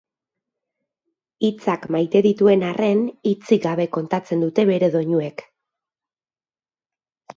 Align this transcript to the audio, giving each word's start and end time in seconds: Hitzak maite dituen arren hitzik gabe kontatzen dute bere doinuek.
Hitzak 1.47 1.83
maite 1.95 2.21
dituen 2.27 2.65
arren 2.69 3.03
hitzik 3.33 3.63
gabe 3.69 3.87
kontatzen 3.99 4.43
dute 4.47 4.67
bere 4.71 4.91
doinuek. 4.97 5.45